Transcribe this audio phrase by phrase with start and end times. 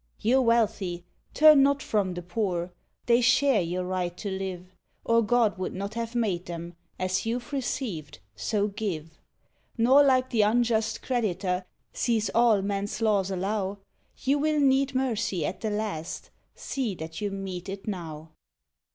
[0.19, 1.03] You're wealthy!
[1.35, 2.73] turn not from the poor!
[3.05, 4.73] they share your right to live,
[5.05, 9.19] Or God would not have made them: as you've received, so give;
[9.77, 13.77] Nor like the unjust creditor, seize all man's laws allow,
[14.17, 18.31] You will need mercy at the last, see that you mete it now!